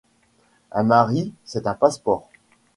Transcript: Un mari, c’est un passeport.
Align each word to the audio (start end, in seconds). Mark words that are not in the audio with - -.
Un 0.71 0.81
mari, 0.83 1.31
c’est 1.45 1.67
un 1.67 1.75
passeport. 1.75 2.27